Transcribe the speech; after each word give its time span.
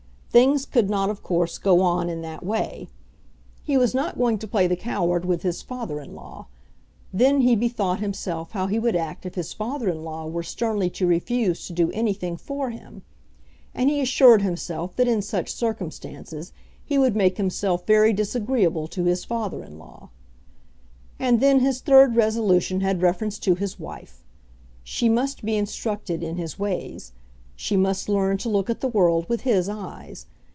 Things 0.33 0.65
could 0.65 0.89
not 0.89 1.09
of 1.09 1.21
course 1.23 1.57
go 1.57 1.81
on 1.81 2.07
in 2.07 2.21
that 2.21 2.41
way. 2.45 2.87
He 3.63 3.75
was 3.75 3.93
not 3.93 4.17
going 4.17 4.37
to 4.37 4.47
play 4.47 4.65
the 4.65 4.77
coward 4.77 5.25
with 5.25 5.41
his 5.43 5.61
father 5.61 5.99
in 5.99 6.15
law. 6.15 6.47
Then 7.11 7.41
he 7.41 7.53
bethought 7.53 7.99
himself 7.99 8.51
how 8.51 8.67
he 8.67 8.79
would 8.79 8.95
act 8.95 9.25
if 9.25 9.35
his 9.35 9.51
father 9.51 9.89
in 9.89 10.05
law 10.05 10.25
were 10.27 10.41
sternly 10.41 10.89
to 10.91 11.05
refuse 11.05 11.67
to 11.67 11.73
do 11.73 11.91
anything 11.91 12.37
for 12.37 12.69
him, 12.69 13.01
and 13.75 13.89
he 13.89 13.99
assured 13.99 14.41
himself 14.41 14.95
that 14.95 15.09
in 15.09 15.21
such 15.21 15.51
circumstances 15.53 16.53
he 16.85 16.97
would 16.97 17.13
make 17.13 17.35
himself 17.35 17.85
very 17.85 18.13
disagreeable 18.13 18.87
to 18.87 19.03
his 19.03 19.25
father 19.25 19.61
in 19.61 19.77
law. 19.77 20.11
And 21.19 21.41
then 21.41 21.59
his 21.59 21.81
third 21.81 22.15
resolution 22.15 22.79
had 22.79 23.01
reference 23.01 23.37
to 23.39 23.55
his 23.55 23.77
wife. 23.77 24.23
She 24.81 25.09
must 25.09 25.43
be 25.43 25.57
instructed 25.57 26.23
in 26.23 26.37
his 26.37 26.57
ways. 26.57 27.11
She 27.53 27.77
must 27.77 28.09
learn 28.09 28.39
to 28.39 28.49
look 28.49 28.71
at 28.71 28.81
the 28.81 28.87
world 28.87 29.29
with 29.29 29.41
his 29.41 29.69
eyes. 29.69 30.25